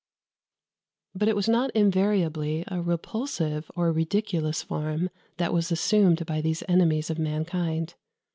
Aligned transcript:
But 1.13 1.27
it 1.27 1.35
was 1.35 1.47
not 1.47 1.69
invariably 1.75 2.63
a 2.69 2.81
repulsive 2.81 3.69
or 3.75 3.91
ridiculous 3.91 4.63
form 4.63 5.11
that 5.37 5.53
was 5.53 5.71
assumed 5.71 6.25
by 6.25 6.41
these 6.41 6.63
enemies 6.67 7.11
of 7.11 7.19
mankind. 7.19 7.93